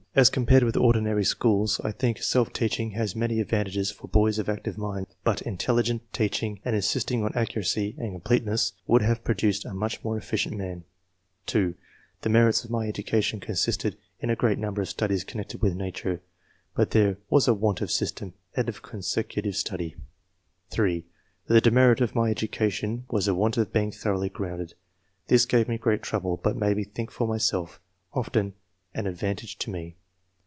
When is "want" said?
17.65-17.79, 23.33-23.55